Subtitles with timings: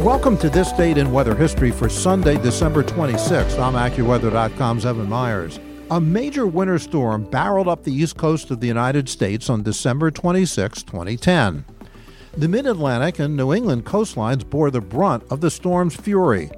[0.00, 3.58] Welcome to this date in weather history for Sunday, December 26th.
[3.58, 5.60] I'm AccuWeather.com's Evan Myers.
[5.90, 10.10] A major winter storm barreled up the east coast of the United States on December
[10.10, 11.66] 26, 2010.
[12.34, 16.50] The mid Atlantic and New England coastlines bore the brunt of the storm's fury.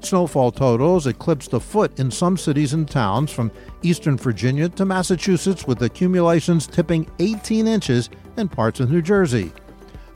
[0.00, 5.66] Snowfall totals eclipsed a foot in some cities and towns from eastern Virginia to Massachusetts,
[5.66, 9.54] with accumulations tipping 18 inches in parts of New Jersey.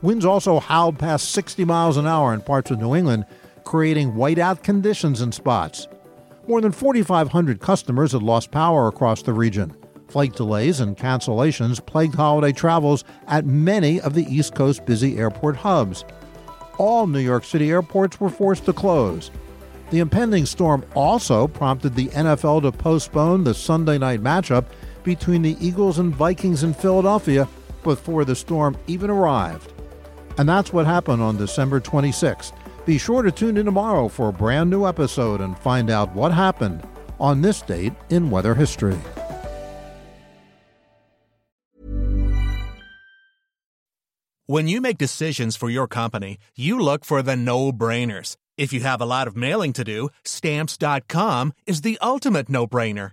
[0.04, 3.24] Winds also howled past 60 miles an hour in parts of New England,
[3.64, 5.88] creating whiteout conditions in spots.
[6.46, 9.74] More than 4,500 customers had lost power across the region.
[10.08, 15.56] Flight delays and cancellations plagued holiday travels at many of the East Coast busy airport
[15.56, 16.04] hubs.
[16.76, 19.30] All New York City airports were forced to close.
[19.88, 24.66] The impending storm also prompted the NFL to postpone the Sunday night matchup
[25.02, 27.48] between the Eagles and Vikings in Philadelphia
[27.82, 29.70] before the storm even arrived.
[30.38, 32.52] And that's what happened on December 26th.
[32.84, 36.32] Be sure to tune in tomorrow for a brand new episode and find out what
[36.32, 36.86] happened
[37.18, 38.98] on this date in weather history.
[44.46, 48.36] When you make decisions for your company, you look for the no brainers.
[48.58, 53.12] If you have a lot of mailing to do, stamps.com is the ultimate no brainer.